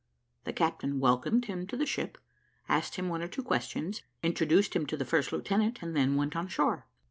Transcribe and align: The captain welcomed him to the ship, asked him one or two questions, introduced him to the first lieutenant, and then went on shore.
The 0.45 0.51
captain 0.51 0.99
welcomed 0.99 1.45
him 1.45 1.67
to 1.67 1.77
the 1.77 1.85
ship, 1.85 2.17
asked 2.67 2.95
him 2.95 3.07
one 3.07 3.21
or 3.21 3.27
two 3.27 3.43
questions, 3.43 4.01
introduced 4.23 4.75
him 4.75 4.87
to 4.87 4.97
the 4.97 5.05
first 5.05 5.31
lieutenant, 5.31 5.83
and 5.83 5.95
then 5.95 6.15
went 6.15 6.35
on 6.35 6.47
shore. 6.47 6.87